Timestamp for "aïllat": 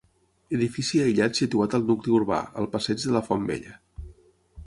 1.01-1.41